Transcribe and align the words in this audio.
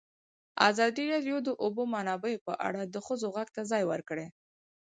ازادي 0.69 1.05
راډیو 1.13 1.37
د 1.43 1.45
د 1.47 1.49
اوبو 1.63 1.83
منابع 1.93 2.33
په 2.47 2.53
اړه 2.67 2.81
د 2.93 2.95
ښځو 3.05 3.27
غږ 3.35 3.47
ته 3.55 3.61
ځای 3.71 3.83
ورکړی. 3.91 4.27